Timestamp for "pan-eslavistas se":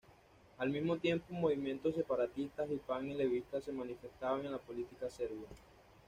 2.77-3.71